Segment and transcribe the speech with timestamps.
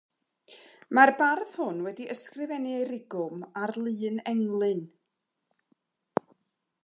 [0.97, 4.81] Mae'r bardd hwn wedi ysgrifennu ei rigwm ar lun englyn.